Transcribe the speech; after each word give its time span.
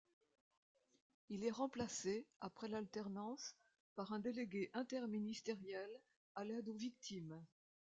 Il 1.29 1.43
est 1.45 1.51
remplacé 1.51 2.25
après 2.39 2.67
l'alternance 2.67 3.55
par 3.93 4.13
un 4.13 4.19
délégué 4.19 4.71
interministériel 4.73 5.91
à 6.33 6.43
l'aide 6.43 6.69
aux 6.69 6.73
victimes. 6.73 7.39